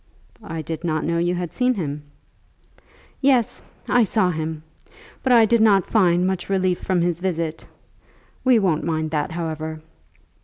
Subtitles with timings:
[0.41, 2.01] "I did not know you had seen him."
[3.21, 4.63] "Yes; I saw him;
[5.21, 7.67] but I did not find much relief from his visit.
[8.43, 9.79] We won't mind that, however.